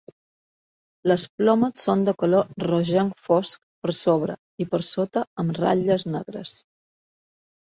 [1.09, 6.57] Les plomes són de color rogenc fosc per sobre i per sota amb ratlles negres.